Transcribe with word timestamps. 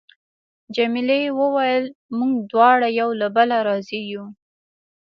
جميلې 0.75 1.21
وويل: 1.39 1.85
موږ 2.17 2.33
دواړه 2.51 2.87
یو 2.99 3.09
له 3.21 3.27
بله 3.35 3.57
راضي 3.67 4.01
یو. 4.13 4.25